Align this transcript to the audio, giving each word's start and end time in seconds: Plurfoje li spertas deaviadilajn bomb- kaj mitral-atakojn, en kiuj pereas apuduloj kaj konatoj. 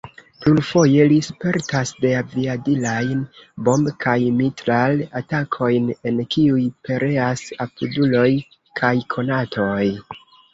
Plurfoje 0.43 1.03
li 1.09 1.17
spertas 1.25 1.89
deaviadilajn 2.05 3.19
bomb- 3.67 3.91
kaj 4.05 4.15
mitral-atakojn, 4.39 5.91
en 6.13 6.17
kiuj 6.37 6.65
pereas 6.89 7.45
apuduloj 7.67 8.27
kaj 8.83 8.93
konatoj. 9.17 9.85